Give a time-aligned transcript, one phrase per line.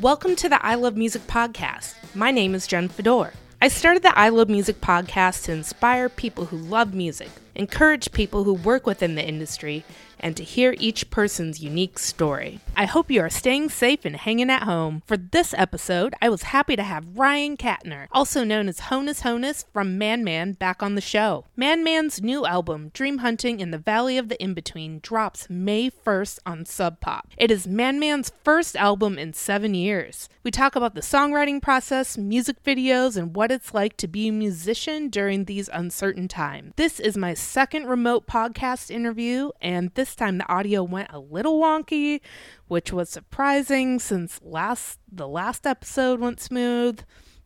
[0.00, 1.96] Welcome to the I Love Music podcast.
[2.14, 3.32] My name is Jen Fedor.
[3.60, 8.44] I started the I Love Music podcast to inspire people who love music, encourage people
[8.44, 9.84] who work within the industry,
[10.22, 12.60] and to hear each person's unique story.
[12.76, 15.02] I hope you are staying safe and hanging at home.
[15.06, 19.64] For this episode, I was happy to have Ryan Kattner, also known as Honus Honus
[19.72, 21.44] from Man Man, back on the show.
[21.56, 25.90] Man Man's new album, Dream Hunting in the Valley of the In Between, drops May
[25.90, 27.28] 1st on Sub Pop.
[27.36, 30.28] It is Man Man's first album in seven years.
[30.44, 34.32] We talk about the songwriting process, music videos, and what it's like to be a
[34.32, 36.72] musician during these uncertain times.
[36.76, 41.60] This is my second remote podcast interview, and this time the audio went a little
[41.60, 42.20] wonky,
[42.68, 47.00] which was surprising since last the last episode went smooth.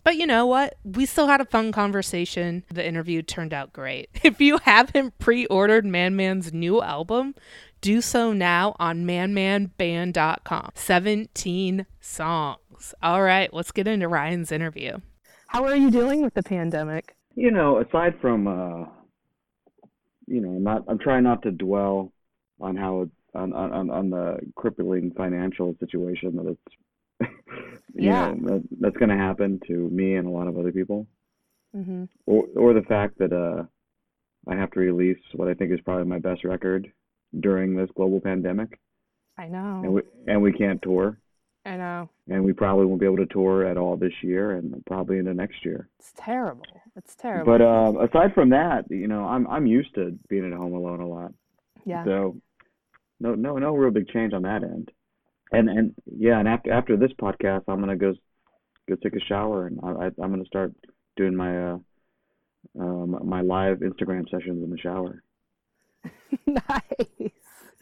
[0.07, 0.77] But you know what?
[0.85, 2.63] We still had a fun conversation.
[2.73, 4.09] The interview turned out great.
[4.23, 7.35] If you haven't pre-ordered Man Man's new album,
[7.81, 10.71] do so now on manmanband.com.
[10.75, 12.95] 17 songs.
[13.03, 14.99] All right, let's get into Ryan's interview.
[15.49, 17.17] How are you doing with the pandemic?
[17.35, 18.87] You know, aside from uh
[20.27, 22.13] you know, I'm not I'm trying not to dwell
[22.61, 27.31] on how on on on the crippling financial situation that it's
[27.95, 28.33] you Yeah.
[28.33, 31.07] know that, that's going to happen to me and a lot of other people
[31.77, 32.05] Mm-hmm.
[32.27, 33.65] or or the fact that uh
[34.51, 36.91] I have to release what I think is probably my best record
[37.41, 38.79] during this global pandemic
[39.37, 41.19] I know and we and we can't tour
[41.67, 42.09] I know.
[42.31, 45.35] and we probably won't be able to tour at all this year and probably into
[45.35, 46.65] next year It's terrible.
[46.97, 47.53] It's terrible.
[47.53, 51.01] but um aside from that you know I'm I'm used to being at home alone
[51.01, 51.33] a lot
[51.85, 52.05] yeah.
[52.05, 52.37] So
[53.21, 54.91] no no no real big change on that end.
[55.53, 58.15] And and yeah, and after after this podcast, I'm gonna go
[58.89, 60.73] go take a shower and I, I I'm gonna start
[61.17, 61.79] doing my uh
[62.79, 65.23] um my live Instagram sessions in the shower.
[66.47, 67.31] nice.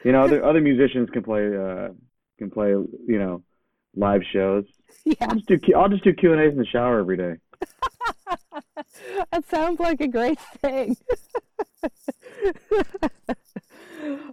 [0.05, 1.88] You know, other other musicians can play uh
[2.38, 3.42] can play you know
[3.96, 4.64] live shows.
[5.05, 5.14] Yeah.
[5.22, 7.34] I'll just do Q- I'll just do Q and A's in the shower every day.
[9.33, 10.96] that sounds like a great thing.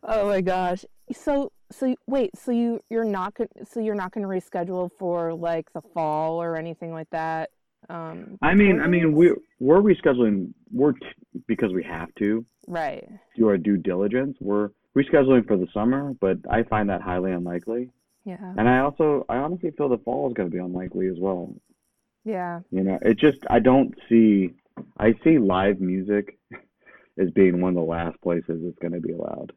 [0.04, 0.86] oh my gosh.
[1.12, 5.34] So so wait, so you you're not going so you're not going to reschedule for
[5.34, 7.50] like the fall or anything like that?
[7.90, 11.06] Um I mean I mean we we're rescheduling we're t-
[11.48, 13.08] because we have to right.
[13.36, 14.38] do our due diligence.
[14.40, 17.90] We're rescheduling for the summer, but I find that highly unlikely.
[18.26, 18.54] Yeah.
[18.58, 21.54] And I also, I honestly feel the fall is going to be unlikely as well.
[22.24, 22.62] Yeah.
[22.70, 24.52] You know, it just, I don't see,
[24.98, 26.38] I see live music
[27.18, 29.54] as being one of the last places it's going to be allowed.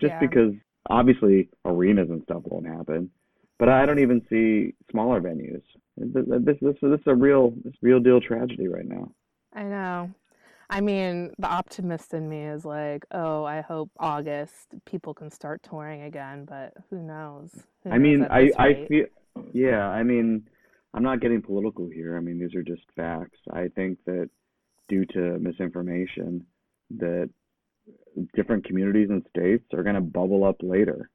[0.00, 0.20] Just Yeah.
[0.20, 0.54] because
[0.90, 3.10] obviously arenas and stuff won't happen,
[3.58, 5.62] but I don't even see smaller venues.
[5.96, 9.10] This, this, this, is a real, this real deal tragedy right now.
[9.54, 10.10] I know.
[10.68, 15.62] I mean, the optimist in me is like, oh, I hope August people can start
[15.62, 17.50] touring again, but who knows?
[17.84, 18.88] Who I mean, at I, I rate?
[18.88, 19.06] feel,
[19.52, 20.48] yeah, I mean,
[20.92, 22.16] I'm not getting political here.
[22.16, 23.38] I mean, these are just facts.
[23.52, 24.28] I think that
[24.88, 26.44] due to misinformation,
[26.98, 27.30] that
[28.34, 31.10] different communities and states are going to bubble up later.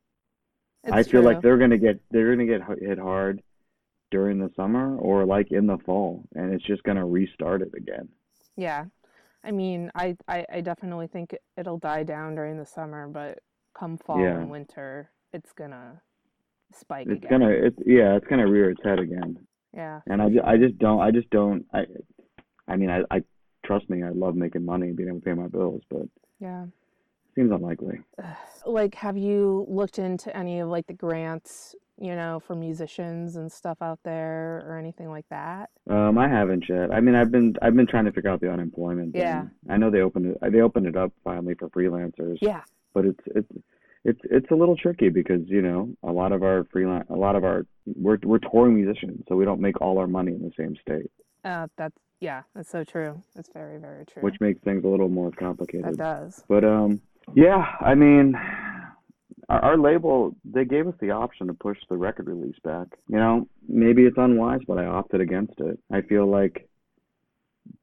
[0.92, 3.42] I It's feel like they're going to get they're going to get hit hard
[4.10, 7.72] during the summer or like in the fall, and it's just going to restart it
[7.76, 8.10] again.
[8.58, 8.86] Yeah.
[9.44, 13.40] I mean, I, I, I definitely think it- it'll die down during the summer, but
[13.78, 14.38] come fall Yeah.
[14.40, 16.02] and winter, it's gonna
[16.74, 17.40] spike It's again.
[17.42, 19.38] gonna it's yeah, it's going to rear its head again.
[19.74, 20.02] Yeah.
[20.08, 21.86] And I, ju- I just don't I just don't I
[22.68, 23.24] I mean I, I
[23.66, 26.04] trust me I love making money and being able to pay my bills but
[26.42, 26.66] Yeah.
[27.36, 28.00] seems unlikely
[28.66, 33.52] Like, have you looked into any of like the grants, you know, for musicians and
[33.52, 35.70] stuff out there or anything like that?
[35.90, 38.52] um I haven't yet I mean I've been I've been trying to figure out the
[38.52, 39.42] unemployment Yeah.
[39.44, 39.52] thing.
[39.70, 42.64] I know they opened it they opened it up finally for freelancers Yeah.
[42.94, 43.52] but it's it's
[44.04, 47.36] it's it's a little tricky because you know a lot of our freelance a lot
[47.36, 47.66] of our
[47.96, 51.12] we're we're touring musicians so we don't make all our money in the same state
[51.46, 53.22] Uh, that's, yeah, that's so true.
[53.36, 54.22] That's very, very true.
[54.22, 55.88] which makes things a little more complicated.
[55.94, 56.44] It does.
[56.48, 57.02] But um,
[57.34, 58.36] yeah, I mean,
[59.50, 62.88] our, our label they gave us the option to push the record release back.
[63.10, 65.78] You know, maybe it's unwise, but I opted against it.
[65.92, 66.70] I feel like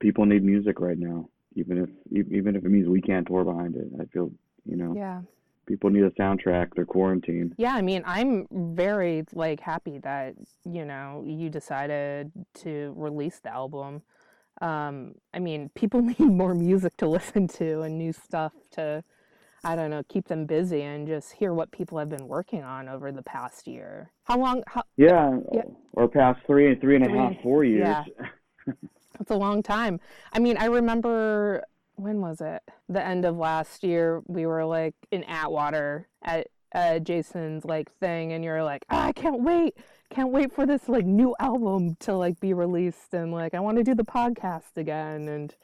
[0.00, 3.74] people need music right now, even if even if it means we can't tour behind
[3.76, 3.88] it.
[4.00, 4.30] I feel
[4.64, 5.22] you know Yeah.
[5.66, 6.74] people need a soundtrack.
[6.76, 7.54] They're quarantined.
[7.58, 10.34] Yeah, I mean, I'm very like happy that,
[10.64, 12.30] you know, you decided
[12.62, 14.02] to release the album.
[14.60, 19.04] Um, I mean, people need more music to listen to and new stuff to,
[19.64, 22.88] I don't know, keep them busy and just hear what people have been working on
[22.88, 24.10] over the past year.
[24.24, 24.62] How long?
[24.66, 25.62] How, Yeah, Yeah.
[25.92, 27.86] or past three and three and a Three half, four years.
[27.88, 28.04] yeah.
[29.20, 29.98] It's a long time.
[30.32, 31.64] I mean, I remember
[31.96, 32.62] when was it?
[32.88, 38.32] The end of last year, we were like in Atwater at uh, Jason's like thing,
[38.32, 39.76] and you're like, ah, I can't wait,
[40.10, 43.78] can't wait for this like new album to like be released, and like I want
[43.78, 45.28] to do the podcast again.
[45.28, 45.54] And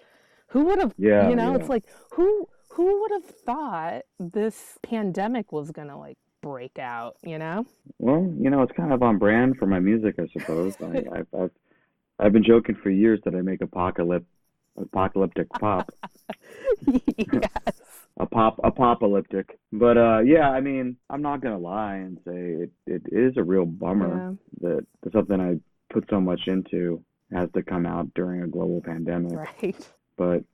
[0.48, 1.58] who would have, Yeah, you know, yeah.
[1.58, 7.38] it's like who who would have thought this pandemic was gonna like break out, you
[7.38, 7.64] know?
[7.98, 10.76] Well, you know, it's kind of on brand for my music, I suppose.
[10.82, 11.50] I, I've, I've
[12.18, 14.28] I've been joking for years that I make apocalyptic
[14.76, 15.92] apocalyptic pop,
[16.86, 17.80] yes.
[18.18, 19.58] A pop apocalyptic.
[19.72, 23.42] But uh, yeah, I mean, I'm not gonna lie and say it, it is a
[23.42, 25.58] real bummer that something I
[25.92, 27.02] put so much into
[27.32, 29.32] has to come out during a global pandemic.
[29.32, 29.88] Right.
[30.16, 30.44] But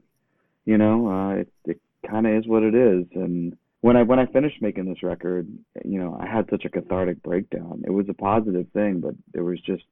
[0.64, 3.06] you know, uh, it it kind of is what it is.
[3.14, 5.48] And when I when I finished making this record,
[5.84, 7.82] you know, I had such a cathartic breakdown.
[7.86, 9.84] It was a positive thing, but there was just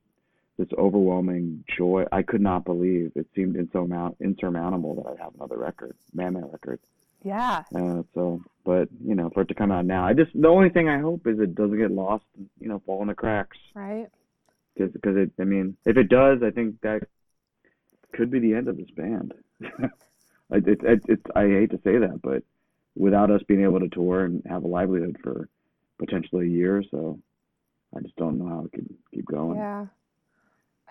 [0.58, 2.04] this overwhelming joy.
[2.10, 6.48] I could not believe it seemed insurmount, insurmountable that I'd have another record, Man Man
[6.50, 6.80] record.
[7.22, 7.64] Yeah.
[7.74, 10.70] Uh, so, but you know, for it to come out now, I just the only
[10.70, 12.24] thing I hope is it doesn't get lost,
[12.60, 13.56] you know, fall in the cracks.
[13.74, 14.08] Right.
[14.74, 17.02] Because because it, I mean, if it does, I think that
[18.12, 19.34] could be the end of this band.
[19.60, 19.88] it,
[20.50, 22.42] it, it, it's I hate to say that, but
[22.96, 25.48] without us being able to tour and have a livelihood for
[25.98, 27.18] potentially a year or so,
[27.96, 29.56] I just don't know how it could keep going.
[29.58, 29.86] Yeah.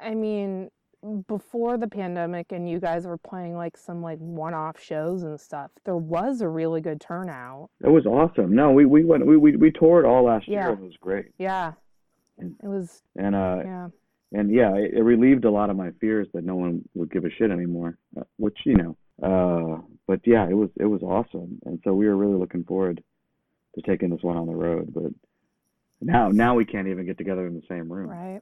[0.01, 0.69] I mean,
[1.27, 5.71] before the pandemic and you guys were playing like some like one-off shows and stuff,
[5.85, 7.69] there was a really good turnout.
[7.83, 8.53] It was awesome.
[8.55, 10.61] No, we we went we we, we toured all last Yeah.
[10.65, 10.69] year.
[10.73, 11.25] and It was great.
[11.37, 11.73] Yeah.
[12.37, 13.87] And- It was And uh yeah.
[14.33, 17.25] and yeah, it, it relieved a lot of my fears that no one would give
[17.25, 18.97] a shit anymore, uh, which you know.
[19.21, 23.03] Uh, but yeah, it was it was awesome, and so we were really looking forward
[23.75, 24.93] to taking this one on the road.
[24.93, 25.11] But
[26.01, 28.09] now now we can't even get together in the same room.
[28.11, 28.41] Right.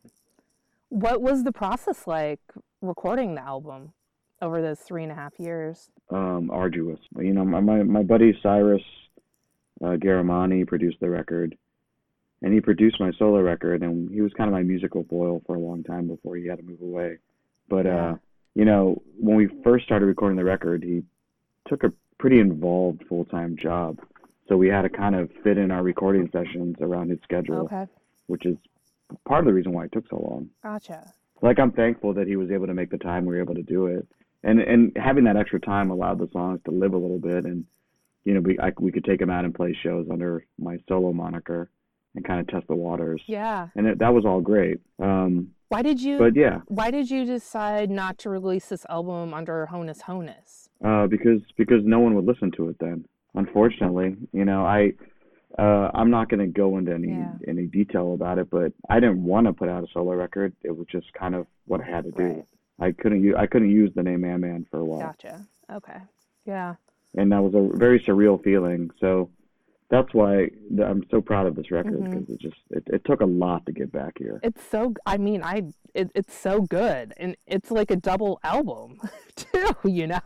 [0.89, 2.39] What was the process like
[2.81, 3.93] recording the album
[4.41, 5.89] over those three and a half years?
[6.09, 6.99] Um, arduous.
[7.17, 8.83] You know, my my, my buddy Cyrus
[9.83, 11.57] uh, Ghahremani produced the record,
[12.41, 15.55] and he produced my solo record, and he was kind of my musical foil for
[15.55, 17.17] a long time before he had to move away.
[17.67, 18.11] But Yeah.
[18.11, 18.15] uh,
[18.53, 21.03] you know, when we first started recording the record, he
[21.67, 23.99] took a pretty involved full time job,
[24.47, 27.85] so we had to kind of fit in our recording sessions around his schedule, Okay.
[28.27, 28.55] which is
[29.27, 31.13] part of the reason why it took so long Gotcha.
[31.41, 33.63] like I'm thankful that he was able to make the time we were able to
[33.63, 34.07] do it,
[34.43, 37.65] and and having that extra time allowed the songs to live a little bit, and
[38.23, 41.13] you know we I, we could take them out and play shows under my solo
[41.13, 41.69] moniker,
[42.15, 43.67] and kind of test the waters, Yeah.
[43.75, 44.79] and it, that was all great.
[44.99, 49.33] Um, Why did you but yeah, why did you decide not to release this album
[49.33, 50.69] under Honus Honus?
[50.83, 53.05] uh, because because no one would listen to it then.
[53.35, 54.93] Unfortunately, you know I.
[55.57, 57.31] Uh, I'm not going to go into any Yeah.
[57.47, 60.53] any detail about it, but I didn't want to put out a solo record.
[60.63, 62.23] It was just kind of what I had to do.
[62.23, 62.45] Right.
[62.79, 64.99] I couldn't u- I couldn't use the name Man Man for a while.
[64.99, 65.45] Gotcha.
[65.71, 65.97] Okay.
[66.45, 66.75] Yeah.
[67.17, 68.91] and that was a very surreal feeling.
[68.99, 69.29] So
[69.89, 70.49] that's why
[70.83, 72.19] I'm so proud of this record mm-hmm.
[72.19, 74.39] because it just it, it took a lot to get back here.
[74.43, 78.99] It's so I mean, I it, it's so good and it's like a double album
[79.35, 80.19] too, you know?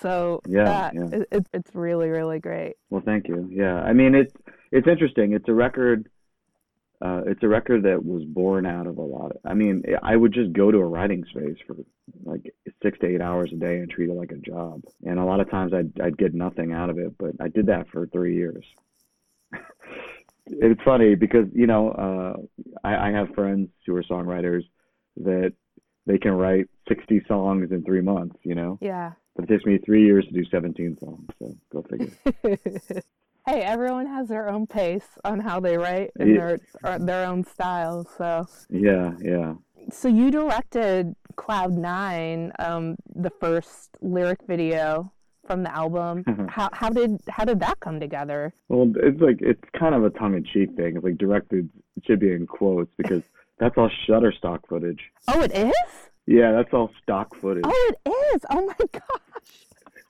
[0.00, 1.18] So Yeah, that- yeah.
[1.18, 2.74] It, it, it's really really great.
[2.90, 3.48] Well, thank you.
[3.50, 4.34] Yeah, I mean it's
[4.72, 5.32] it's interesting.
[5.32, 6.08] It's a record.
[7.02, 9.32] Uh, it's a record that was born out of a lot.
[9.32, 11.76] Of, I mean, I would just go to a writing space for
[12.24, 14.82] like six to eight hours a day and treat it like a job.
[15.04, 17.66] And a lot of times I'd I'd get nothing out of it, but I did
[17.66, 18.64] that for three years.
[20.46, 24.62] it's funny because you know uh, I, I have friends who are songwriters
[25.18, 25.52] that
[26.06, 28.36] they can write 60 songs in three months.
[28.42, 29.12] You know, Yeah.
[29.34, 31.28] but it takes me three years to do 17 songs.
[31.38, 33.02] So go figure.
[33.46, 36.56] hey, everyone has their own pace on how they write and Yeah.
[36.82, 38.04] their their own style.
[38.18, 39.54] So Yeah, yeah.
[39.90, 45.12] so you directed Cloud Nine, um, the first lyric video
[45.46, 46.24] from the album.
[46.50, 48.52] how how did how did that come together?
[48.68, 50.96] Well, it's like it's kind of a tongue-in-cheek thing.
[50.96, 53.22] It's like directed it should be in quotes because
[53.58, 55.00] that's all Shutterstock footage.
[55.28, 55.72] Oh, it is.
[56.26, 57.62] Yeah, that's all stock footage.
[57.64, 58.44] Oh, it is.
[58.50, 59.65] Oh my gosh.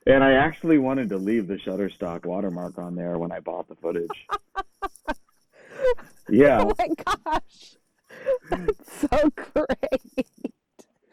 [0.06, 3.75] And I actually wanted to leave the Shutterstock watermark on there when I bought the
[3.75, 4.08] footage.
[6.28, 7.76] yeah, Oh my gosh.
[8.50, 10.26] That's so great.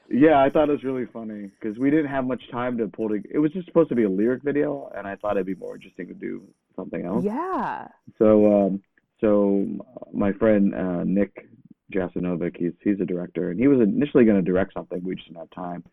[0.09, 3.09] yeah, I thought it was really funny because we didn't have much time to pull
[3.09, 3.29] together.
[3.33, 5.75] It was just supposed to be a lyric video, and I thought it'd be more
[5.75, 6.43] interesting to do
[6.75, 7.25] something else.
[7.25, 7.87] Yeah.
[8.19, 8.83] So, um,
[9.19, 9.65] so
[10.13, 11.47] my friend uh, Nick
[11.91, 15.03] Jasenovec, he's he's a director, and he was initially going to direct something.
[15.03, 15.83] We just didn't have time.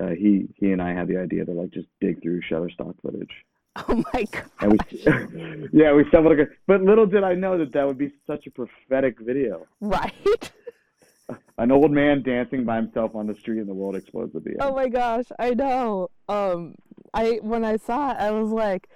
[0.00, 3.32] Uh, he he and I had the idea to like just dig through Shutterstock footage,
[3.88, 4.72] Oh my god.
[4.72, 6.54] we yeah we stumbled across.
[6.66, 9.66] But little did I know that that would be such a prophetic video.
[9.80, 10.52] Right?
[11.58, 14.50] An old man dancing by himself on the street, and the world explodes at the
[14.50, 14.58] end.
[14.60, 16.08] Oh my gosh, I know.
[16.28, 16.74] Um
[17.14, 18.88] I when I saw it, I was like,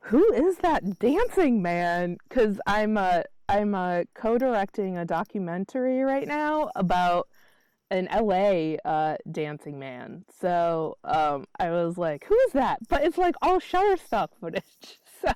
[0.00, 6.70] "Who is that dancing man?" Because I'm a I'm a co-directing a documentary right now
[6.74, 7.28] about
[7.90, 10.24] an LA uh, dancing man.
[10.40, 14.62] So um, I was like, "Who is that?" But it's like all Shutterstock footage.
[15.22, 15.32] So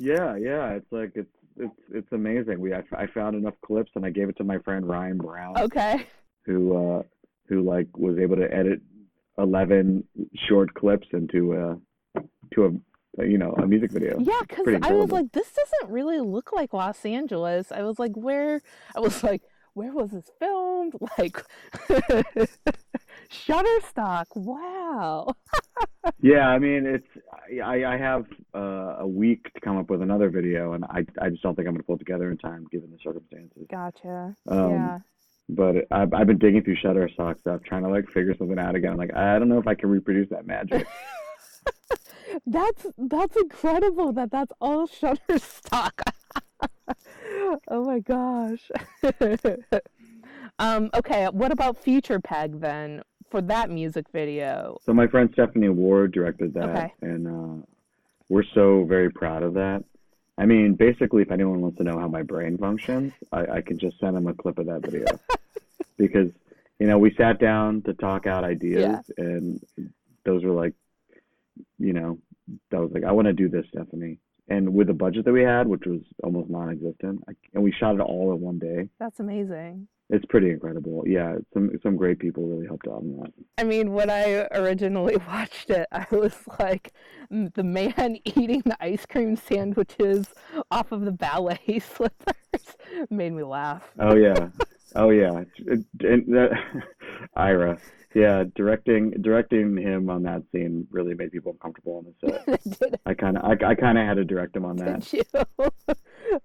[0.00, 0.72] Yeah, yeah.
[0.72, 2.60] It's like it's it's it's amazing.
[2.60, 5.58] We I, I found enough clips and I gave it to my friend Ryan Brown,
[5.58, 6.06] okay,
[6.44, 7.02] who uh
[7.48, 8.82] who like was able to edit
[9.38, 10.04] eleven
[10.46, 12.22] short clips into a
[12.54, 12.80] to
[13.18, 14.18] a you know a music video.
[14.20, 18.12] yeah, because I was like, "This doesn't really look like Los Angeles." I was like,
[18.14, 18.60] "Where?"
[18.94, 19.42] I was like,
[19.74, 21.42] "Where was this filmed?" Like
[23.30, 24.26] Shutterstock.
[24.34, 25.34] Wow.
[26.20, 27.06] Yeah, I mean it's
[27.62, 31.28] I I have uh, a week to come up with another video and I I
[31.28, 33.66] just don't think I'm gonna pull it together in time given the circumstances.
[33.70, 34.34] Gotcha.
[34.48, 34.98] Um, yeah.
[35.50, 38.92] But I've I've been digging through Shutterstock stuff trying to like figure something out again.
[38.92, 40.86] I'm like I don't know if I can reproduce that magic.
[42.46, 46.00] That's that's incredible that that's all Shutterstock.
[47.70, 48.70] Oh my gosh.
[50.58, 54.78] um, okay, what about Future Peg then for that music video?
[54.84, 56.92] So my friend Stephanie Ward directed that, Okay.
[57.02, 57.66] and uh,
[58.28, 59.84] we're so very proud of that.
[60.36, 63.78] I mean, basically, if anyone wants to know how my brain functions, I, I can
[63.78, 65.06] just send them a clip of that video
[65.96, 66.30] because
[66.78, 69.24] you know we sat down to talk out ideas, Yeah.
[69.24, 69.60] and
[70.24, 70.74] those were like,
[71.78, 72.18] you know,
[72.70, 74.18] that was like I want to do this, Stephanie.
[74.48, 77.96] And with the budget that we had, which was almost non-existent, I, and we shot
[77.96, 78.88] it all in one day.
[78.98, 79.88] That's amazing.
[80.10, 81.04] It's pretty incredible.
[81.06, 83.32] Yeah, some some great people really helped out on that.
[83.58, 86.92] I mean, when I originally watched it, I was like,
[87.30, 90.32] "Mm, the man eating the ice cream sandwiches
[90.70, 92.76] off of the ballet slippers
[93.10, 93.82] made me laugh.
[93.98, 94.48] Oh yeah,
[94.96, 95.44] oh yeah.
[95.66, 96.52] And that,
[97.36, 97.78] Ira,
[98.14, 103.00] yeah, directing directing him on that scene really made people uncomfortable on the set.
[103.06, 105.00] I kind of I, I kind of had to direct him on that.
[105.02, 105.24] did
[105.58, 105.70] you?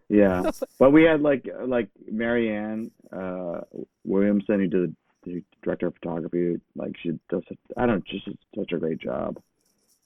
[0.08, 3.62] Yeah, but we had like like Marianne uh,
[4.05, 6.60] Williamson who did the director of photography.
[6.75, 7.43] Like she does,
[7.75, 9.39] I don't just such a great job,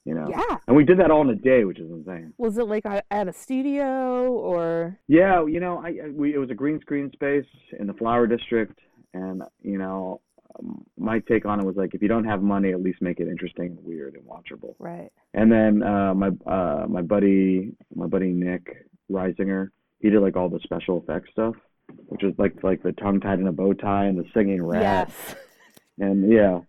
[0.03, 0.29] you know.
[0.31, 0.57] yeah.
[0.67, 2.33] And we did that all in a day, which is insane.
[2.39, 4.97] Was it like at a studio or?
[5.07, 7.45] Yeah, you know, I- we it was a green screen space
[7.79, 8.79] in the Flower District,
[9.13, 10.21] and you know,
[10.59, 13.19] um, my take on it was like if you don't have money, at least make
[13.19, 14.75] it interesting and weird and watchable.
[14.79, 15.11] Right.
[15.33, 20.49] And then uh, my uh, my buddy my buddy Nick Reisinger, he did like all
[20.49, 21.55] the special effects stuff,
[22.07, 25.09] which was like like the tongue tied in a bow tie and the singing rat,
[25.09, 25.35] Yes.
[25.99, 26.59] and yeah.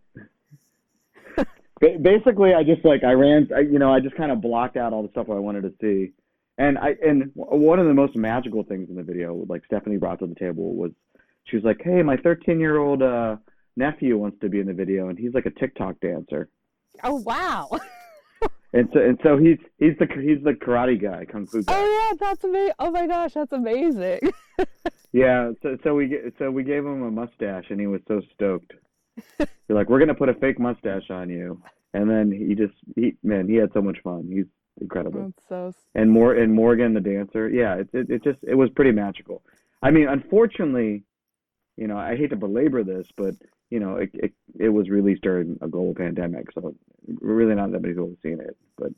[1.80, 4.76] Ba- Basically, I just like I ran, I, you know, I just kind of blocked
[4.76, 6.12] out all the stuff I wanted to see,
[6.58, 10.18] and I and one of the most magical things in the video, like Stephanie brought
[10.18, 10.90] to the table, was
[11.44, 13.36] she was like, "Hey, my 13 year old uh,
[13.78, 16.48] nephew wants to be in the video, and he's like a TikTok dancer."
[17.02, 17.68] Oh wow.
[18.74, 21.74] And so and so he's he's the he's the karate guy, kung fu guy.
[21.74, 22.74] Oh yeah, that's amazing.
[22.78, 24.20] Oh my gosh, that's amazing.
[25.12, 28.74] Yeah, so so we so we gave him a mustache, and he was so stoked.
[29.38, 31.62] They're like, "We're gonna put a fake mustache on you,"
[31.94, 34.28] and then he just he man, he had so much fun.
[34.30, 34.46] He's
[34.80, 35.32] incredible.
[35.36, 35.72] That's so.
[35.94, 39.42] And more and Morgan the dancer, yeah, it, it it just it was pretty magical.
[39.82, 41.04] I mean, unfortunately,
[41.76, 43.34] you know, I hate to belabor this, but
[43.70, 46.74] you know, it it, it was released during a global pandemic, so
[47.20, 48.92] really not that many people have seen it, but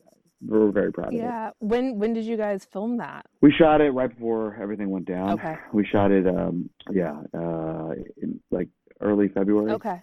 [0.47, 1.19] we're very proud of it.
[1.19, 1.51] Yeah.
[1.59, 3.27] When when did you guys film that?
[3.41, 5.33] We shot it right before everything went down.
[5.33, 5.57] Okay.
[5.73, 8.69] We shot it, um, yeah, uh, in like
[9.01, 9.73] early February.
[9.73, 10.03] Okay.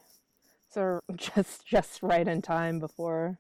[0.70, 3.40] So just just right in time before.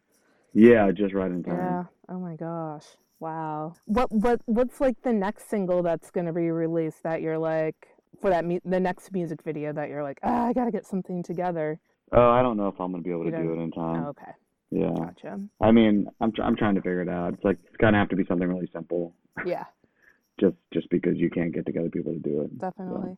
[0.53, 1.57] Yeah, just right in time.
[1.57, 1.83] Yeah.
[2.09, 2.85] Oh my gosh.
[3.19, 3.75] Wow.
[3.85, 7.87] What what what's like the next single that's gonna be released that you're like
[8.21, 11.23] for that mu- the next music video that you're like ah I gotta get something
[11.23, 11.79] together.
[12.11, 14.05] Oh, I don't know if I'm gonna be able to do it in time.
[14.05, 14.31] Oh, okay.
[14.71, 14.91] Yeah.
[14.95, 15.39] Gotcha.
[15.61, 17.33] I mean, I'm tr- I'm trying to figure it out.
[17.33, 19.13] It's like it's gonna have to be something really simple,
[19.45, 19.65] Yeah.
[20.39, 22.57] just just because you can't get together people to do it.
[22.59, 23.17] Definitely.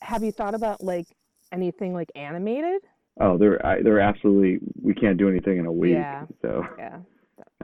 [0.00, 1.06] Have you thought about like
[1.52, 2.82] anything like animated?
[3.20, 4.58] Oh, they're I, they're absolutely.
[4.80, 5.92] We can't do anything in a week.
[5.92, 6.26] Yeah.
[6.42, 6.98] So Yeah.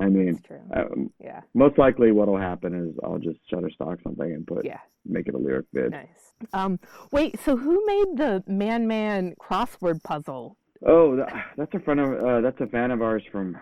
[0.00, 0.40] I mean,
[0.74, 1.40] um, Yeah.
[1.54, 4.80] most likely what'll happen is I'll just shutterstock something and put Yeah.
[5.04, 5.92] make it a lyric vid.
[5.92, 6.32] Nice.
[6.52, 6.78] Um,
[7.12, 7.38] wait.
[7.40, 10.56] So who made the man man crossword puzzle?
[10.86, 13.56] Oh, that, that's a friend of uh, that's a fan of ours from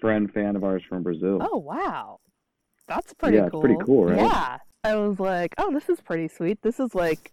[0.00, 1.38] friend fan of ours from Brazil.
[1.40, 2.18] Oh wow,
[2.86, 3.60] that's pretty Yeah, cool.
[3.60, 4.18] pretty cool, right?
[4.18, 4.58] Yeah.
[4.84, 6.62] I was like, oh, this is pretty sweet.
[6.62, 7.32] This is like,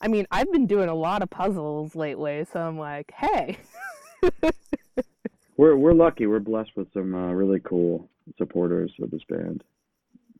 [0.00, 3.58] I mean, I've been doing a lot of puzzles lately, so I'm like, hey.
[5.56, 6.26] We're we're lucky.
[6.26, 8.08] We're blessed with some uh, really cool
[8.38, 9.62] supporters of this band,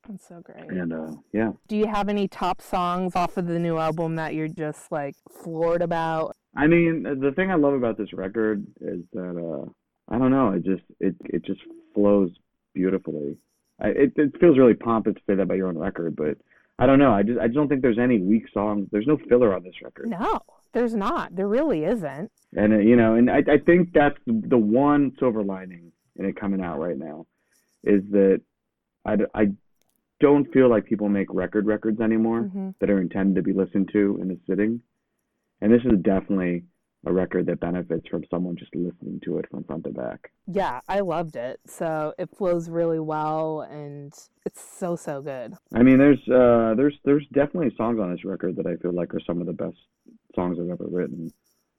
[0.08, 0.70] That's so great.
[0.70, 1.52] and uh, yeah.
[1.68, 5.14] Do you have any top songs off of the new album that you're just like
[5.42, 6.34] floored about?
[6.56, 9.68] I mean, the thing I love about this record is that uh,
[10.14, 10.50] I don't know.
[10.52, 11.60] It just it it just
[11.94, 12.30] flows
[12.74, 13.36] beautifully.
[13.80, 16.38] I, it it feels really pompous to say that about your own record, but
[16.78, 17.12] I don't know.
[17.12, 18.88] I just I just don't think there's any weak songs.
[18.90, 20.08] There's no filler on this record.
[20.10, 20.40] No,
[20.74, 21.34] there's not.
[21.34, 22.30] There really isn't.
[22.56, 26.38] And uh, you know, and I I think that's the one silver lining in it
[26.38, 27.26] coming out right now,
[27.82, 28.42] is that
[29.06, 29.46] I I
[30.20, 33.88] don't feel like people make record records anymore hmm that are intended to be listened
[33.92, 34.80] to in a sitting,
[35.60, 36.64] and this is definitely
[37.06, 40.30] a record that benefits from someone just listening to it from front to back.
[40.46, 41.60] Yeah, I loved it.
[41.66, 44.12] So it flows really well, and
[44.46, 45.54] it's so so good.
[45.74, 49.14] I mean, there's uh, there's there's definitely songs on this record that I feel like
[49.14, 49.76] are some of the best
[50.34, 51.32] songs I've ever written.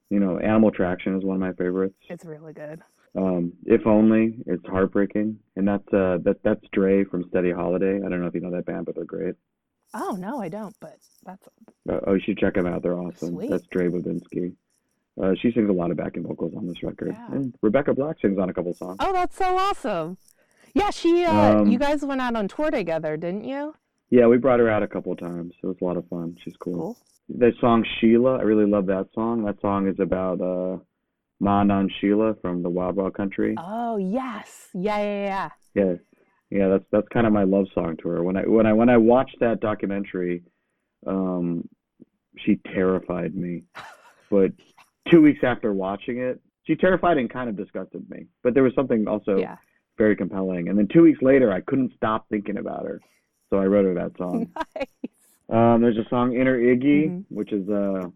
[0.09, 1.95] You know, Animal Traction is one of my favorites.
[2.09, 2.81] It's really good.
[3.15, 7.95] Um, if only it's heartbreaking, and that's uh that that's Dre from Steady Holiday.
[8.05, 9.35] I don't know if you know that band, but they're great.
[9.93, 10.75] Oh no, I don't.
[10.81, 11.47] But that's
[11.89, 12.83] Uh, oh, you should check them out.
[12.83, 13.29] They're awesome.
[13.35, 13.49] Sweet.
[13.49, 14.53] That's Dre Babinski.
[15.21, 17.31] Uh, she sings a lot of backing vocals on this record, Yeah.
[17.31, 18.97] and Rebecca Black sings on a couple songs.
[18.99, 20.17] oh, that's so awesome.
[20.73, 21.23] Yeah, she.
[21.23, 23.75] Uh, Um, you guys went out on tour together, didn't you?
[24.09, 25.53] Yeah, we brought her out a couple of times.
[25.61, 26.37] It was a lot of fun.
[26.43, 26.73] She's cool.
[26.75, 26.97] Cool.
[27.39, 29.43] The song Sheila, I really love that song.
[29.45, 30.77] That song is about uh,
[31.39, 33.55] Ma Anand Sheela from the Wild Wild Country.
[33.57, 35.49] Oh yes, yeah, yeah, yeah.
[35.83, 35.93] Yeah,
[36.51, 38.23] yeah, that's that's kind of my love song to her.
[38.23, 40.43] When I when I when I watched that documentary,
[41.07, 41.67] um,
[42.37, 43.63] she terrified me.
[44.31, 44.53] But
[45.09, 48.25] two weeks after watching it, she terrified and kind of disgusted me.
[48.43, 49.57] But there was something also Yeah.
[49.99, 50.67] very compelling.
[50.67, 52.99] And then two weeks later, I couldn't stop thinking about her,
[53.55, 54.47] so I wrote her that song.
[54.75, 54.87] Nice.
[55.47, 57.25] Um, there's a song Inner Iggy, Mhm.
[57.29, 58.07] which is uh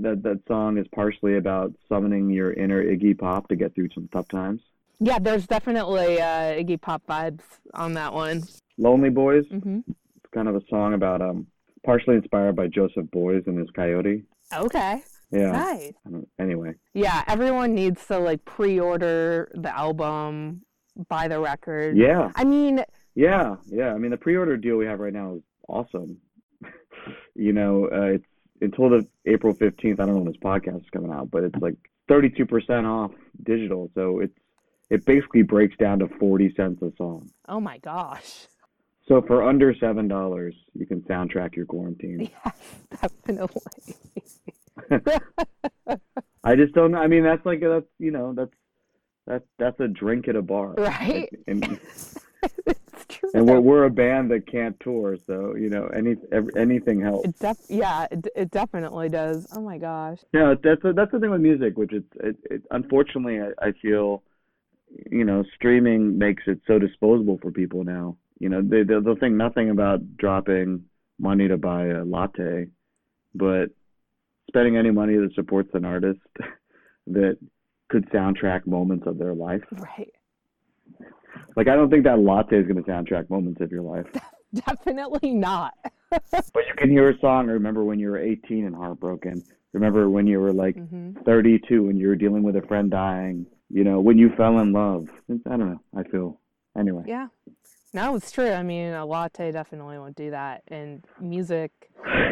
[0.00, 4.08] that that song is partially about summoning your inner Iggy Pop to get through some
[4.12, 4.60] tough times.
[4.98, 7.42] Yeah, there's definitely uh, Iggy Pop vibes
[7.74, 8.42] on that one.
[8.76, 11.46] Lonely Beuys, hmm it's kind of a song about um
[11.86, 14.24] partially inspired by Joseph Beuys and his Coyote.
[14.52, 15.52] Okay, Yeah.
[15.52, 15.92] nice.
[16.40, 20.62] Anyway, Yeah, everyone needs to like pre-order the album,
[21.08, 21.96] buy the record.
[21.96, 23.92] yeah, I mean, yeah, yeah.
[23.92, 26.18] I mean, the pre-order deal we have right now is awesome.
[27.34, 28.26] you know, uh, it's
[28.60, 29.94] until the April 15th.
[30.00, 31.76] I don't know when this podcast is coming out, but it's like
[32.08, 33.10] 32% off
[33.42, 33.90] digital.
[33.94, 34.36] So it's
[34.90, 37.30] it basically breaks down to 40 cents a song.
[37.48, 38.46] oh my gosh.
[39.08, 42.30] So for under seven dollars, you can soundtrack your quarantine.
[42.44, 43.96] Yes, definitely.
[46.44, 46.94] I just don't.
[46.94, 48.52] I mean, that's like that's you know that's
[49.26, 51.28] that's that's a drink at a bar, Right.
[51.46, 51.78] And true.
[53.34, 57.28] And we're we're a band that can't tour, so you know any every, anything helps.
[57.28, 59.46] It def- yeah, it, it definitely does.
[59.52, 60.18] Oh my gosh.
[60.32, 63.72] Yeah, that's the that's the thing with music, which it's it, it unfortunately I, I
[63.72, 64.22] feel,
[65.10, 68.16] you know, streaming makes it so disposable for people now.
[68.38, 70.84] You know, they they'll, they'll think nothing about dropping
[71.18, 72.66] money to buy a latte,
[73.34, 73.70] but
[74.48, 76.20] spending any money that supports an artist
[77.06, 77.38] that
[77.88, 79.62] could soundtrack moments of their life.
[79.70, 80.12] Right.
[81.56, 84.06] Like I don't think that latte is going to soundtrack moments of your life.
[84.54, 85.74] Definitely not.
[86.30, 87.46] But you can hear a song.
[87.46, 89.42] Remember when you were 18 and heartbroken.
[89.72, 93.46] Remember when you were like hmm 32 and you were dealing with a friend dying.
[93.70, 95.08] You know, when you fell in love.
[95.30, 95.80] I don't know.
[95.96, 96.38] I feel
[96.76, 97.04] anyway.
[97.06, 97.28] Yeah.
[97.94, 98.50] No, it's true.
[98.50, 100.62] I mean, a latte definitely won't do that.
[100.68, 101.72] And music,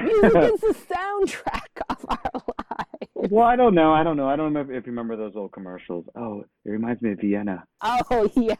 [0.02, 2.49] music is the soundtrack of our lives.
[3.30, 3.92] Well, I don't know.
[3.92, 4.28] I don't know.
[4.28, 6.06] I don't know if, you remember those old commercials.
[6.16, 7.64] Oh, it reminds me of Vienna.
[7.82, 8.54] Oh yeah,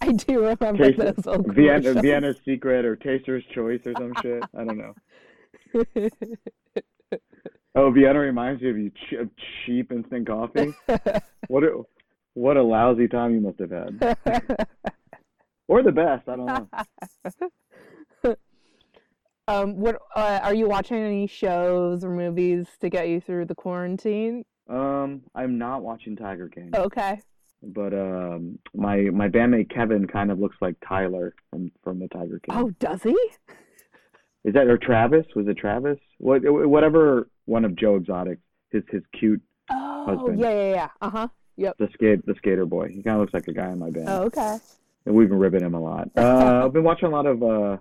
[0.00, 1.82] I do remember Taste- those old commercials.
[1.84, 2.00] Vienna.
[2.02, 4.42] Vienna's Secret or Taster's Choice or some shit.
[4.56, 4.94] I don't know.
[7.74, 9.28] Oh, Vienna reminds me of you ch- of
[9.64, 10.74] cheap instant coffee.
[11.46, 11.82] What a
[12.34, 14.16] what a lousy time you must have had,
[15.68, 16.28] or the best.
[16.28, 16.68] I don't know.
[19.48, 23.54] Um, what uh, are you watching any shows or movies to get you through the
[23.54, 24.44] quarantine?
[24.68, 27.20] Um, I'm not watching Tiger King, Okay.
[27.62, 32.38] but um, my my bandmate Kevin kind of looks like Tyler from from the Tiger
[32.40, 32.56] King.
[32.56, 33.16] Oh, does he?
[34.44, 35.26] Is that or Travis?
[35.34, 35.98] Was it Travis?
[36.18, 40.38] What whatever one of Joe Exotic's his his cute Oh, Husband.
[40.40, 40.88] yeah, yeah, yeah.
[41.00, 41.28] Uh huh.
[41.56, 42.88] Yep the skate the skater boy.
[42.88, 44.58] He kind of looks like a guy in my band, Oh, okay.
[45.06, 46.08] and we've been ribbing him a lot.
[46.16, 47.76] Uh, I've been watching a lot of uh,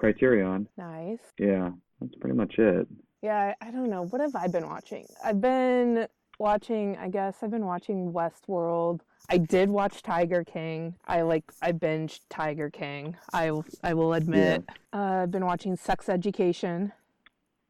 [0.00, 0.66] Criterion.
[0.78, 1.18] Nice.
[1.38, 2.88] Yeah, that's pretty much it.
[3.22, 4.02] Yeah, I don't know.
[4.06, 5.06] What have I been watching?
[5.22, 6.06] I've been
[6.38, 9.00] watching, I guess I've been watching Westworld.
[9.28, 10.94] I did watch Tiger King.
[11.06, 13.14] I like I binged Tiger King.
[13.34, 14.64] I will I will admit.
[14.66, 14.98] Yeah.
[14.98, 16.90] Uh, I've been watching Sex Education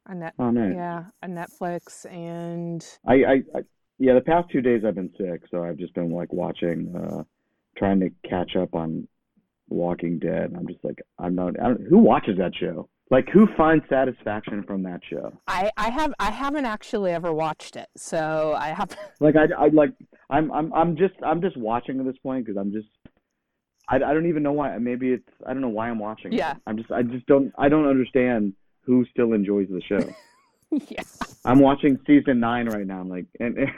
[0.06, 0.72] on net Oh, nice.
[0.74, 3.60] yeah, on Netflix and I, I, I
[3.98, 7.24] yeah, the past two days I've been sick, so I've just been like watching, uh,
[7.76, 9.08] trying to catch up on
[9.70, 10.52] Walking Dead.
[10.56, 11.58] I'm just like, I'm not.
[11.60, 12.88] I don't, who watches that show?
[13.10, 15.32] Like, who finds satisfaction from that show?
[15.48, 17.88] I I have I haven't actually ever watched it.
[17.96, 19.92] So I have Like, I, I like,
[20.28, 22.88] I'm I'm I'm just I'm just watching at this point because I'm just
[23.88, 24.76] I, I don't even know why.
[24.78, 26.32] Maybe it's I don't know why I'm watching.
[26.32, 26.52] Yeah.
[26.52, 26.58] It.
[26.66, 30.14] I'm just I just don't I don't understand who still enjoys the show.
[30.88, 31.02] yeah.
[31.44, 33.00] I'm watching season nine right now.
[33.00, 33.56] I'm like, and,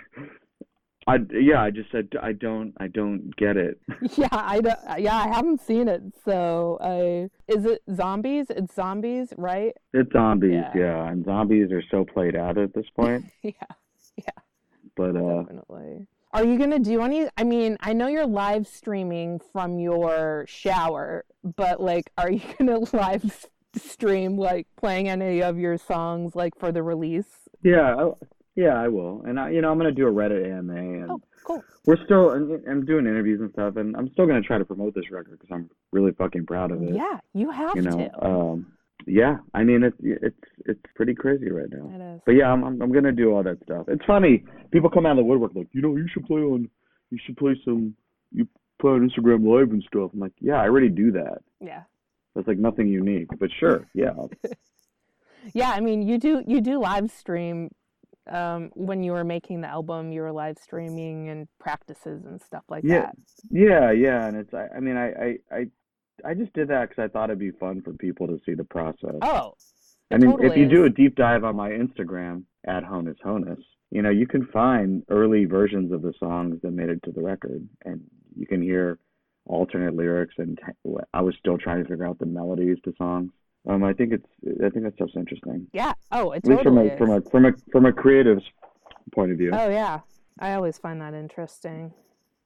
[1.06, 3.80] I yeah, I just said I don't I don't get it.
[4.16, 6.02] Yeah, I don't, yeah, I haven't seen it.
[6.24, 8.46] So, I is it zombies?
[8.50, 9.72] It's zombies, right?
[9.92, 10.72] It's zombies, Yeah.
[10.76, 13.24] yeah, and zombies are so played out at this point.
[13.42, 13.52] yeah,
[14.16, 14.24] Yeah.
[14.96, 16.06] But uh, definitely.
[16.34, 17.28] Are you gonna do any?
[17.36, 22.78] I mean, I know you're live streaming from your shower, but like, are you gonna
[22.92, 27.48] live stream like playing any of your songs like for the release?
[27.62, 28.10] yeah, I,
[28.56, 31.20] yeah, I will, and I you know I'm gonna do a Reddit AMA, and Oh,
[31.44, 31.62] cool.
[31.86, 34.94] we're still and I'm doing interviews and stuff, and I'm still gonna try to promote
[34.94, 36.94] this record because I'm really fucking proud of it.
[36.94, 38.26] Yeah, you have you know, to.
[38.26, 38.66] um,
[39.06, 40.36] yeah, I mean it's it's
[40.66, 41.90] it's pretty crazy right now.
[41.94, 42.20] it is.
[42.26, 43.86] But yeah, I'm, I'm I'm gonna do all that stuff.
[43.88, 44.44] It's funny.
[44.70, 46.68] People come out of the woodwork like, you know, you should play on,
[47.10, 47.94] you should play some,
[48.32, 48.46] you
[48.80, 50.10] play on Instagram Live and stuff.
[50.14, 51.38] I'm like, yeah, I already do that.
[51.60, 51.82] Yeah.
[52.34, 53.28] That's like nothing unique.
[53.38, 54.12] But sure, yeah,
[55.52, 57.70] Yeah, I mean, you do you do live stream
[58.30, 62.64] um when you were making the album, you were live streaming and practices and stuff
[62.68, 63.00] like Yeah.
[63.00, 63.16] that.
[63.50, 64.26] yeah, yeah.
[64.26, 65.66] And it's, I, I mean, I, I,
[66.24, 68.64] I, just did that because I thought it'd be fun for people to see the
[68.64, 69.16] process.
[69.22, 69.54] Oh.
[70.12, 73.62] I mean, totally if you do a deep dive on my Instagram at Honus Honus,
[73.90, 77.22] you know, you can find early versions of the songs that made it to the
[77.22, 78.02] record, and
[78.36, 78.98] you can hear
[79.46, 80.34] alternate lyrics.
[80.38, 83.32] And t- I was still trying to figure out the melodies to songs.
[83.68, 84.26] Um, I think it's,
[84.64, 85.68] I think that stuff's interesting.
[85.72, 85.92] Yeah.
[86.10, 88.44] Oh, it At least from totally a from a from a from a creative's
[89.14, 89.50] point of view.
[89.52, 90.00] Oh yeah.
[90.38, 91.92] I always find that interesting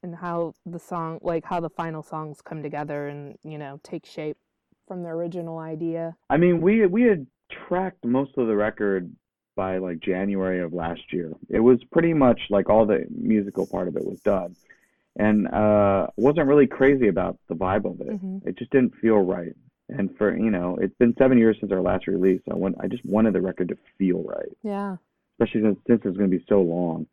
[0.03, 4.05] and how the song like how the final songs come together and, you know, take
[4.05, 4.37] shape
[4.87, 6.17] from the original idea.
[6.29, 9.11] I mean, we we had tracked most of the record
[9.55, 11.33] by like January of last year.
[11.49, 14.55] It was pretty much like all the musical part of it was done,
[15.17, 18.23] and uh, wasn't really crazy about the vibe of it.
[18.23, 18.47] Mhm.
[18.47, 19.55] It just didn't feel right.
[19.89, 22.41] And for you know, it's been seven years since our last release.
[22.51, 24.97] I want I just wanted the record to feel right, Yeah.
[25.39, 27.07] especially since since it's going to be so long.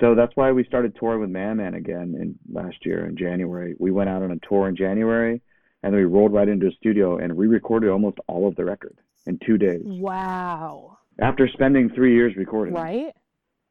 [0.00, 3.74] So that's why we started touring with Man Man again in last year in January.
[3.78, 5.40] We went out on a tour in January,
[5.82, 8.96] and then we rolled right into a studio and re-recorded almost all of the record
[9.26, 10.98] in two days Wow.
[11.18, 12.74] after spending three years recording.
[12.74, 13.14] Right?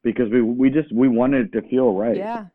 [0.03, 2.17] Because we we just we wanted it to feel right.
[2.17, 2.47] Yeah.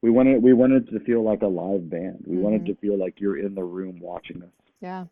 [0.00, 2.24] We wanted we wanted it to feel like a live band.
[2.26, 2.66] We wanted Mhm.
[2.68, 4.48] to feel like you're in the room watching us.
[4.80, 5.04] Yeah.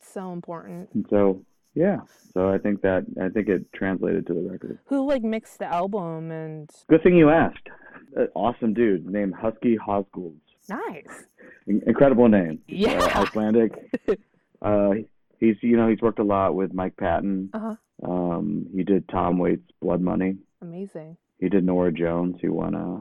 [0.00, 0.88] So important.
[0.94, 1.42] And so
[1.74, 2.00] yeah.
[2.34, 4.78] So I think that I think it translated to the record.
[4.86, 7.68] Who like mixed the album and Good thing you asked.
[8.16, 10.40] An awesome dude named Husky Höskulds.
[10.68, 11.24] nice.
[11.66, 12.60] In- Incredible name.
[12.68, 12.98] Yeah.
[13.14, 13.72] Uh, Icelandic.
[14.62, 14.90] uh,
[15.38, 17.50] he's you know he's worked a lot with Mike Patton.
[17.52, 17.76] Uh-huh.
[18.02, 20.36] Um, he did Tom Waits' Blood Money.
[20.62, 21.16] Amazing.
[21.38, 22.36] He did Norah Jones.
[22.40, 23.00] He won a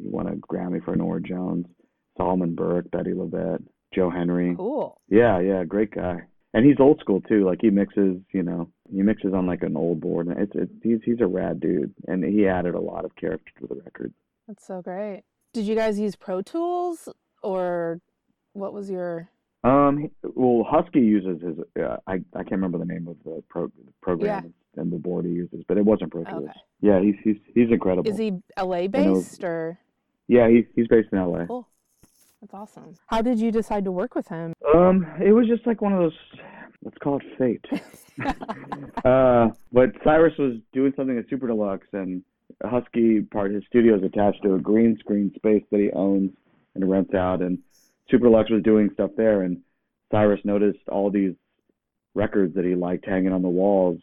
[0.00, 1.66] he won a Grammy for Norah Jones.
[2.16, 3.62] Solomon Burke, Bettye LaVette,
[3.94, 4.54] Joe Henry.
[4.56, 5.00] Cool.
[5.08, 6.22] Yeah, yeah, great guy.
[6.54, 7.46] And he's old school too.
[7.46, 10.26] Like he mixes, you know, he mixes on like an old board.
[10.26, 13.52] And It's it's he's he's a rad dude, and he added a lot of character
[13.60, 14.12] to the record.
[14.46, 15.22] That's so great.
[15.54, 17.08] Did you guys use Pro Tools
[17.42, 18.00] or
[18.52, 19.28] what was your
[19.64, 21.56] Um, well, Husky uses his.
[21.82, 23.70] Uh, I I can't remember the name of the pro,
[24.02, 26.44] program and the board he uses, but it wasn't Pro Tools.
[26.50, 26.58] Okay.
[26.80, 28.10] Yeah, he's he's he's incredible.
[28.10, 29.78] Is he LA based or
[30.28, 31.46] Yeah, he's he's based in L.A.
[31.46, 31.68] cool?
[32.42, 32.96] That's awesome.
[33.06, 34.52] How did you decide to work with him?
[34.74, 36.18] Um, it was just like one of those.
[36.82, 37.64] Let's call it fate.
[39.04, 42.24] uh, but Cyrus was doing something at Super Deluxe, and
[42.64, 46.32] Husky part his studio is attached to a green screen space that he owns
[46.74, 47.58] and rents out, and
[48.10, 49.58] Super Deluxe was doing stuff there, and
[50.10, 51.34] Cyrus noticed all these
[52.14, 54.00] records that he liked hanging on the walls,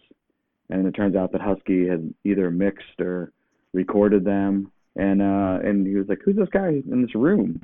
[0.70, 3.34] and it turns out that Husky had either mixed or
[3.74, 7.62] recorded them, and uh, and he was like, "Who's this guy in this room?"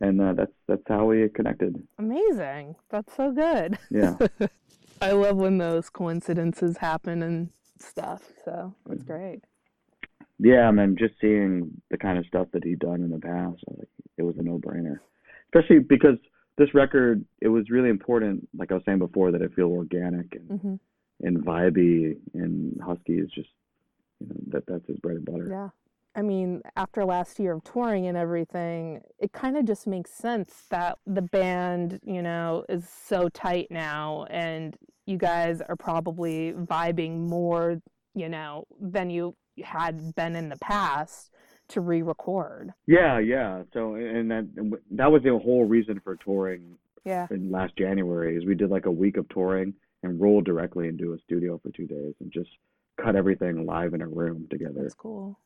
[0.00, 1.82] And uh, that's that's how we connected.
[1.98, 2.76] Amazing.
[2.90, 3.78] That's so good.
[3.90, 4.16] Yeah.
[5.02, 8.22] I love when those coincidences happen and stuff.
[8.44, 9.06] So that's Mhm.
[9.06, 9.44] great.
[10.38, 13.62] Yeah, I mean, just seeing the kind of stuff that he'd done in the past,
[13.68, 15.00] like it was a no-brainer.
[15.46, 16.18] Especially because
[16.58, 20.34] this record, it was really important, like I was saying before, that it feel organic
[20.34, 20.74] and, hmm
[21.22, 22.18] and vibey.
[22.34, 23.48] And Husky is just,
[24.20, 25.48] you know, that that's his bread and butter.
[25.50, 25.68] Yeah.
[26.16, 30.64] I mean, after last year of touring and everything, it kind of just makes sense
[30.70, 34.74] that the band, you know, is so tight now and
[35.04, 37.82] you guys are probably vibing more,
[38.14, 41.30] you know, than you had been in the past
[41.68, 42.72] to re-record.
[42.86, 43.64] Yeah, yeah.
[43.74, 44.46] So and that
[44.92, 47.26] that was the whole reason for touring Yeah.
[47.30, 51.12] in last January is we did like a week of touring and rolled directly into
[51.12, 52.50] a studio for two days and just
[52.96, 54.82] cut everything live in a room together.
[54.82, 55.38] That's cool.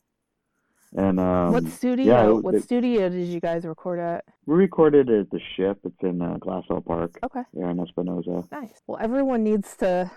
[0.97, 2.05] And um, what studio?
[2.07, 4.25] yeah, what studio did you guys record at?
[4.47, 5.79] we recorded at the Ship.
[5.85, 8.45] It's in uh, Glassell Park, Okay, here in Espinosa.
[8.51, 8.73] nice.
[8.87, 10.11] Well, everyone needs to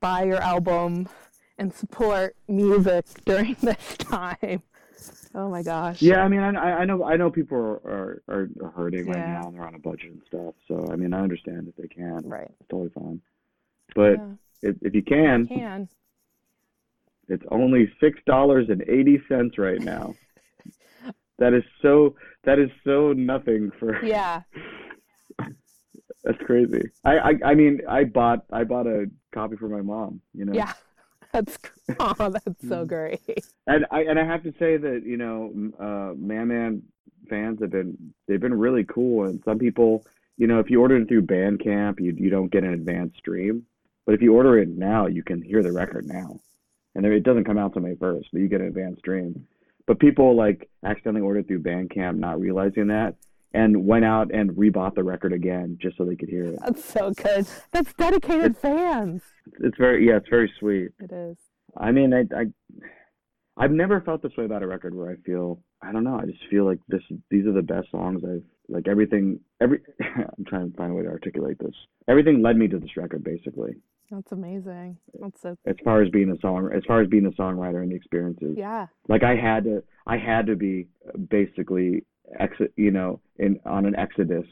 [0.00, 1.08] buy your album
[1.58, 4.62] and support music during this time.
[5.34, 6.02] Oh my gosh.
[6.02, 9.32] Yeah, I mean, I, I know, I know people are are, are hurting right Yeah.
[9.40, 10.54] now, and they're on a budget and stuff.
[10.66, 12.22] So, I mean, I understand if they can.
[12.24, 12.48] Right.
[12.60, 13.20] It's totally fine.
[13.94, 15.88] But Yeah, if, if you can, can.
[17.28, 20.14] It's only six dollars and eighty cents right now.
[21.38, 22.14] that is so.
[22.44, 24.04] That is so nothing for.
[24.04, 24.42] Yeah.
[26.24, 26.82] That's crazy.
[27.04, 30.20] I, I I mean, I bought I bought a copy for my mom.
[30.34, 30.52] You know.
[30.52, 30.72] Yeah.
[31.32, 31.58] That's
[32.00, 33.20] oh, that's so great.
[33.66, 36.82] And I and I have to say that you know, uh, Man Man
[37.28, 39.26] fans have been they've been really cool.
[39.26, 40.06] And some people,
[40.38, 43.66] you know, if you order it through Bandcamp, you you don't get an advanced stream.
[44.06, 46.40] But if you order it now, you can hear the record now,
[46.96, 49.46] and there- it doesn't come out till May first, but you get an advanced stream.
[49.86, 53.14] But people like accidentally ordered through Bandcamp, not realizing that,
[53.52, 56.58] and went out and rebought the record again just so they could hear it.
[56.64, 57.46] That's so good.
[57.70, 59.22] That's dedicated fans.
[59.60, 60.90] It's very yeah, it's very sweet.
[60.98, 61.36] It is.
[61.76, 62.46] I mean, I, I,
[63.58, 66.26] I've never felt this way about a record where I feel, I don't know, I
[66.26, 70.70] just feel like this, these are the best songs I've, like everything, every, I'm trying
[70.70, 71.74] to find a way to articulate this.
[72.08, 73.76] Everything led me to this record, basically,
[74.10, 74.98] That's amazing.
[75.20, 77.90] That's so as far as being a song, as far as being a songwriter and
[77.90, 78.54] the experiences.
[78.56, 78.86] yeah.
[79.08, 80.86] Like I had to, I had to be
[81.28, 82.04] basically
[82.38, 84.46] exit, you know, in on an exodus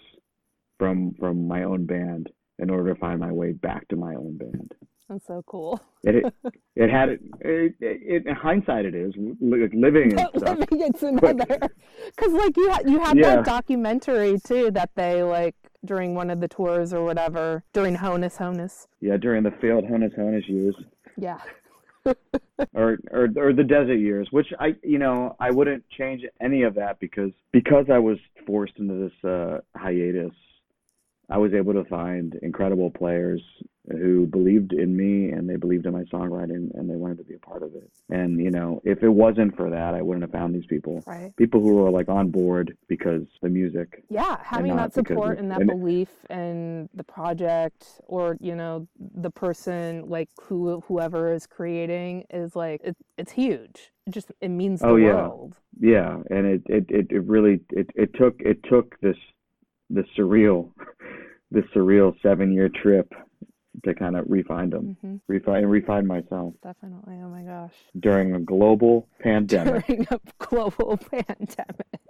[0.79, 4.37] from from my own band in order to find my way back to my own
[4.37, 4.73] band.
[5.09, 5.81] That's so cool.
[6.03, 6.35] It it,
[6.77, 8.27] it had it, it, it.
[8.27, 10.59] In hindsight, it is li- living and stuff.
[10.59, 11.47] living it's another
[12.07, 13.37] because like you had you had Yeah.
[13.37, 18.39] that documentary too that they like during one of the tours or whatever during Honus
[18.39, 18.87] Honus.
[19.01, 20.75] Yeah, during the failed Honus Honus years,
[21.17, 21.39] Yeah.
[22.75, 26.75] or, or or the desert years, which I you know I wouldn't change any of
[26.75, 30.33] that because because I was forced into this uh, hiatus,
[31.31, 33.43] I was able to find incredible players
[33.91, 37.35] who believed in me and they believed in my songwriting and they wanted to be
[37.35, 37.91] a part of it.
[38.11, 41.03] And you know, if it wasn't for that, I wouldn't have found these people.
[41.07, 41.35] Right.
[41.37, 44.03] People who were like on board because the music.
[44.09, 49.31] Yeah, having that support and that and- belief in the project or you know the
[49.31, 53.93] person like who whoever is creating is like it, it's huge.
[54.07, 55.15] It just it means oh, the Oh, yeah.
[55.29, 55.57] world.
[55.79, 59.17] Yeah, and it it it, it really it, it took it took this
[59.91, 60.71] this surreal
[61.51, 63.13] this surreal seven year trip
[63.85, 67.21] to kind of refine them, hmm refine refine myself Definitely.
[67.23, 67.75] Oh my gosh.
[68.01, 69.87] during a global pandemic.
[69.87, 72.01] During a global pandemic.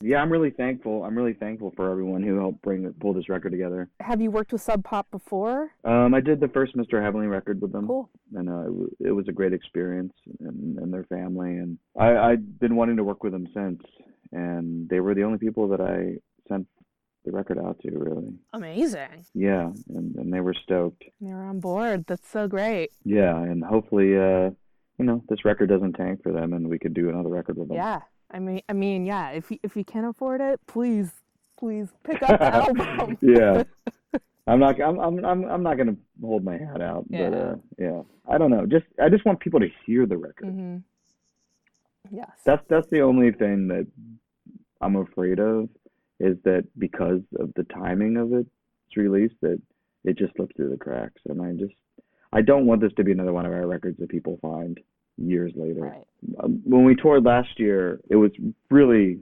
[0.00, 1.04] yeah, I'm really thankful.
[1.04, 3.88] I'm really thankful for everyone who helped bring pull this record together.
[4.00, 5.70] Have you worked with Sub Pop before?
[5.84, 7.02] Um, I did the first Mr.
[7.02, 7.86] Heavenly record with them.
[7.86, 8.10] Cool.
[8.34, 12.16] and uh, it, w- it was a great experience and, and their family and I,
[12.16, 13.82] I've been wanting to work with them since
[14.32, 16.18] and they were the only people that I
[16.48, 16.66] sent
[17.24, 19.26] the record out to really Amazing.
[19.34, 22.04] yeah and, and they were stoked they were on board.
[22.06, 22.90] That's so great.
[23.04, 24.50] yeah and hopefully uh
[24.98, 27.68] you know this record doesn't tank for them and we could do another record with
[27.68, 28.00] them Yeah.
[28.30, 31.10] I mean I mean, yeah, if you if you can afford it, please
[31.58, 33.18] please pick up the album.
[33.20, 33.62] yeah
[34.46, 37.28] I'm not I'm, I'm I'm I'm not gonna hold my hat out but Yeah.
[37.28, 40.76] uh yeah I don't know just I just want people to hear the record mm-hmm.
[42.10, 42.30] Yes.
[42.46, 43.86] that's that's the only thing that
[44.80, 45.68] I'm afraid of
[46.20, 48.50] is that because of the timing of its
[48.96, 49.60] release that
[50.04, 51.74] it just slips through the cracks and I just
[52.32, 54.78] I don't want this to be another one of our records that people find
[55.16, 55.80] years later.
[55.80, 56.06] right.
[56.42, 58.30] Um, when we toured last year, it was
[58.70, 59.18] really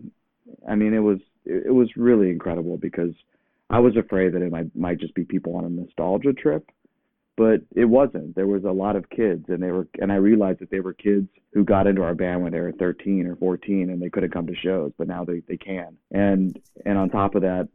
[0.69, 3.13] I mean it was it was really incredible because
[3.71, 6.71] I was afraid that it might might just be people on a nostalgia trip
[7.37, 8.35] but it wasn't.
[8.35, 10.95] There was a lot of kids, and they were, and I realized that they were
[10.95, 14.33] kids who got into our band when they were 13 or 14, and they couldn't
[14.33, 15.97] come to shows, but now they they can.
[16.11, 17.69] And and on top of that,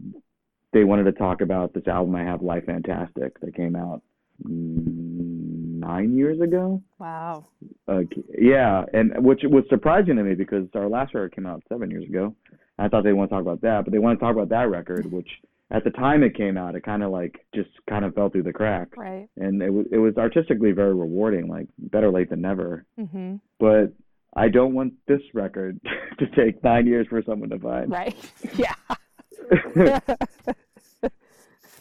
[0.73, 4.01] they wanted to talk about this album I have, Life Fantastic, that came out
[4.43, 6.81] nine years ago.
[6.99, 7.45] Wow.
[7.87, 8.01] Uh,
[8.37, 12.05] yeah, and which was surprising to me because our last record came out seven years
[12.05, 12.35] ago.
[12.79, 14.69] I thought they want to talk about that, but they want to talk about that
[14.69, 15.29] record, which
[15.71, 18.43] at the time it came out, it kind of like just kind of fell through
[18.43, 19.27] the cracks Right.
[19.37, 22.85] and it was it was artistically very rewarding, like better late than never.
[22.97, 23.93] hmm But
[24.35, 25.79] I don't want this record
[26.19, 28.15] to take nine years for someone to find Right.
[28.55, 29.99] Yeah.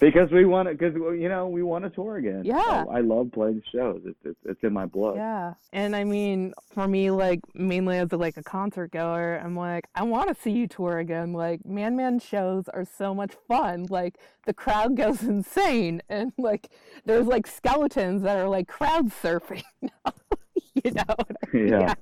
[0.00, 2.42] because we want to because you know we want to tour again.
[2.44, 2.84] Yeah.
[2.90, 4.00] I, I love playing shows.
[4.04, 5.16] It's, it's it's in my blood.
[5.16, 5.54] Yeah.
[5.72, 9.86] And I mean, for me, like mainly as a, like a concert goer, I'm like,
[9.94, 11.32] I want to see you tour again.
[11.32, 13.86] Like, Man Man shows are so much fun.
[13.90, 16.70] Like the crowd goes insane, and like
[17.04, 19.62] there's like skeletons that are like crowd surfing.
[20.84, 21.04] you know?
[21.52, 21.94] Yeah.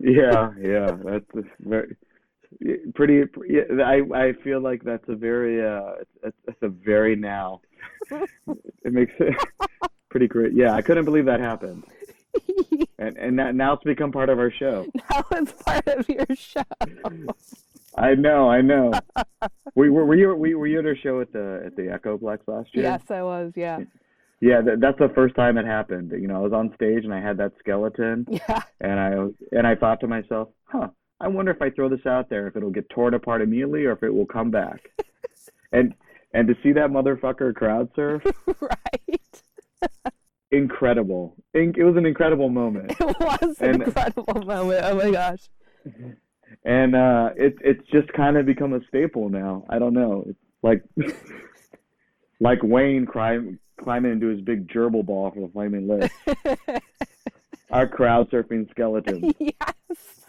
[0.00, 1.96] yeah, yeah, that's very
[2.94, 3.22] pretty.
[3.48, 7.60] Yeah, I I feel like that's a very uh, it's, it's a very now.
[8.10, 9.34] it makes it
[10.10, 10.52] pretty great.
[10.54, 11.84] Yeah, I couldn't believe that happened.
[12.98, 14.86] and and that, now it's become part of our show.
[15.10, 16.62] Now it's part of your show.
[17.96, 18.92] I know, I know.
[19.74, 22.38] we were were you were, were you at our show at the at the Echoplex
[22.46, 22.84] last year?
[22.84, 23.52] Yes, I was.
[23.56, 23.80] Yeah.
[24.40, 26.10] Yeah, that, that's the first time it happened.
[26.10, 28.26] You know, I was on stage and I had that skeleton.
[28.28, 28.62] Yeah.
[28.80, 30.88] And I and I thought to myself, huh,
[31.20, 33.92] I wonder if I throw this out there, if it'll get torn apart immediately or
[33.92, 34.90] if it will come back.
[35.72, 35.94] and
[36.34, 38.22] and to see that motherfucker crowd surf,
[38.60, 39.42] right.
[40.50, 41.36] incredible.
[41.54, 42.92] It was an incredible moment.
[42.98, 44.80] It was an and, incredible moment.
[44.82, 45.48] Oh my gosh.
[46.64, 49.64] And uh, it's it's just kind of become a staple now.
[49.68, 50.24] I don't know.
[50.26, 50.82] It's like
[52.40, 56.14] like Wayne climb, climbing into his big gerbil ball for the flaming lips.
[57.70, 59.32] Our crowd surfing skeleton.
[59.38, 60.21] Yes.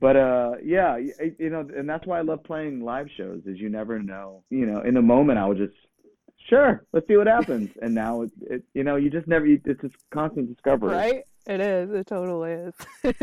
[0.00, 3.42] But uh, yeah, you know, and that's why I love playing live shows.
[3.46, 4.42] Is you never know.
[4.50, 5.74] You know, in the moment, I would just
[6.48, 7.70] sure, let's see what happens.
[7.82, 9.46] And now it, it you know, you just never.
[9.46, 10.94] It's just constant discovery.
[10.94, 11.22] Right.
[11.46, 11.90] It is.
[11.90, 12.74] It totally is.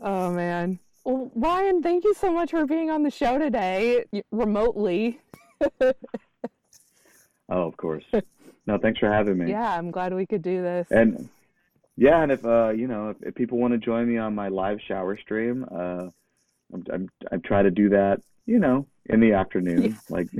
[0.00, 0.78] oh man.
[1.04, 5.20] Well, Ryan, thank you so much for being on the show today remotely.
[7.48, 8.04] Oh, of course.
[8.66, 9.50] no, thanks for having me.
[9.50, 10.90] Yeah, I'm glad we could do this.
[10.90, 11.28] And
[11.96, 14.48] yeah, and if uh, you know, if, if people want to join me on my
[14.48, 16.08] live shower stream, uh,
[16.72, 20.10] I'm, I'm I try to do that, you know, in the afternoon, yes.
[20.10, 20.28] like.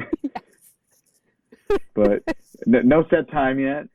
[1.95, 2.23] but
[2.67, 3.89] no, no set time yet.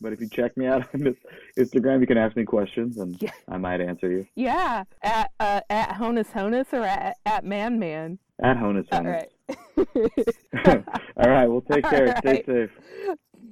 [0.00, 1.16] But if you check me out on this
[1.58, 3.30] Instagram, you can ask me questions, and yeah.
[3.48, 4.26] I might answer you.
[4.34, 8.18] Yeah, at uh, at Honus Honus or at at Man Man.
[8.42, 9.26] At Honus Honus.
[9.46, 10.84] All right.
[11.16, 11.46] All right.
[11.46, 12.06] Well, take care.
[12.06, 12.18] Right.
[12.18, 12.70] Stay safe.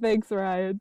[0.01, 0.81] Thanks, Ryan.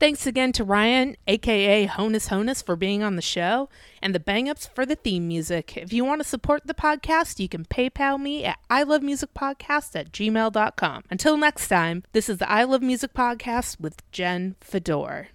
[0.00, 3.68] Thanks again to Ryan, aka Honus Honus, for being on the show,
[4.02, 5.76] and the Bang Ups for the theme music.
[5.76, 9.34] If you want to support the podcast, you can PayPal me at I Love Music
[9.34, 11.04] Podcast at gmail.com.
[11.10, 15.28] Until next time, this is the I Love Music Podcast with Jen Fedor.